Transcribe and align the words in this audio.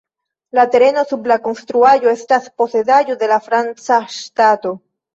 La 0.59 0.63
tereno 0.75 1.03
sub 1.11 1.29
la 1.33 1.37
konstruaĵo 1.43 2.11
estas 2.15 2.49
posedaĵo 2.65 3.21
de 3.23 3.33
la 3.37 3.41
franca 3.49 4.05
ŝtato. 4.21 4.79